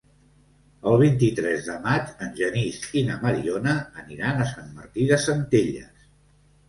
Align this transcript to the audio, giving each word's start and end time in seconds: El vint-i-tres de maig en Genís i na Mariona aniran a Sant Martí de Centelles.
El 0.91 0.95
vint-i-tres 1.01 1.67
de 1.67 1.75
maig 1.83 2.09
en 2.27 2.33
Genís 2.41 2.79
i 3.01 3.05
na 3.11 3.19
Mariona 3.27 3.77
aniran 4.05 4.43
a 4.43 4.49
Sant 4.57 4.73
Martí 4.79 5.07
de 5.13 5.21
Centelles. 5.29 6.13